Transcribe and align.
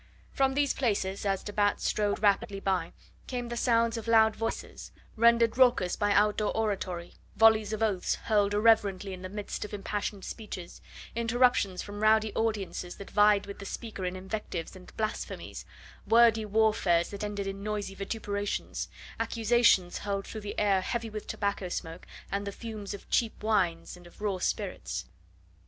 From 0.31 0.55
these 0.55 0.73
places, 0.73 1.27
as 1.27 1.43
de 1.43 1.53
Batz 1.53 1.85
strode 1.85 2.17
rapidly 2.23 2.59
by, 2.59 2.91
came 3.27 3.55
sounds 3.55 3.97
of 3.97 4.07
loud 4.07 4.35
voices, 4.35 4.91
rendered 5.15 5.59
raucous 5.59 5.95
by 5.95 6.11
outdoor 6.11 6.57
oratory; 6.57 7.13
volleys 7.35 7.71
of 7.71 7.83
oaths 7.83 8.15
hurled 8.15 8.55
irreverently 8.55 9.13
in 9.13 9.21
the 9.21 9.29
midst 9.29 9.63
of 9.63 9.75
impassioned 9.75 10.25
speeches; 10.25 10.81
interruptions 11.15 11.83
from 11.83 12.01
rowdy 12.01 12.33
audiences 12.33 12.95
that 12.95 13.11
vied 13.11 13.45
with 13.45 13.59
the 13.59 13.65
speaker 13.67 14.03
in 14.03 14.15
invectives 14.15 14.75
and 14.75 14.91
blasphemies; 14.97 15.65
wordy 16.07 16.45
war 16.45 16.73
fares 16.73 17.09
that 17.11 17.23
ended 17.23 17.45
in 17.45 17.61
noisy 17.61 17.93
vituperations; 17.93 18.87
accusations 19.19 19.99
hurled 19.99 20.25
through 20.25 20.41
the 20.41 20.57
air 20.59 20.81
heavy 20.81 21.11
with 21.11 21.27
tobacco 21.27 21.69
smoke 21.69 22.07
and 22.31 22.47
the 22.47 22.51
fumes 22.51 22.95
of 22.95 23.07
cheap 23.11 23.43
wines 23.43 23.95
and 23.95 24.07
of 24.07 24.19
raw 24.19 24.39
spirits. 24.39 25.05